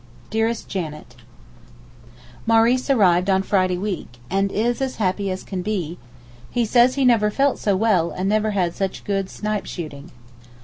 DEAREST 0.31 0.67
JANET, 0.67 1.15
Maurice 2.47 2.89
arrived 2.89 3.29
on 3.29 3.43
Friday 3.43 3.77
week, 3.77 4.17
and 4.31 4.51
is 4.51 4.81
as 4.81 4.95
happy 4.95 5.29
as 5.29 5.43
can 5.43 5.61
be, 5.61 5.99
he 6.49 6.65
says 6.65 6.95
he 6.95 7.05
never 7.05 7.29
felt 7.29 7.59
so 7.59 7.75
well 7.75 8.09
and 8.09 8.27
never 8.27 8.49
had 8.57 8.73
such 8.73 9.03
good 9.03 9.29
snipe 9.29 9.67
shooting. 9.67 10.09